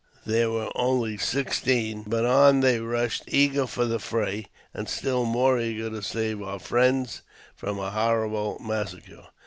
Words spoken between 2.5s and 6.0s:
they rushed, eager for the ,fray, and still more eager